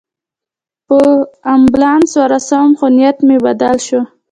په 0.87 0.97
لامبو 1.81 2.15
ورسوم، 2.23 2.69
خو 2.77 2.85
نیت 2.95 3.17
مې 3.27 3.37
بدل 3.45 3.75
شو. 3.87 4.01